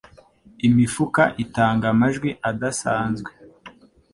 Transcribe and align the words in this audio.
Imifuka 0.67 1.23
itanga 1.43 1.85
amajwi 1.93 2.29
adasanzwe 2.49 3.29